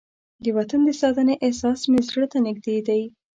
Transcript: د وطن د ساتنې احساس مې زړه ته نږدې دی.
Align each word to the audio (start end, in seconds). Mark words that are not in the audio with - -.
د 0.43 0.45
وطن 0.57 0.81
د 0.85 0.89
ساتنې 1.01 1.35
احساس 1.45 1.79
مې 1.91 1.99
زړه 2.09 2.27
ته 2.31 2.37
نږدې 2.47 2.77
دی. 2.87 3.01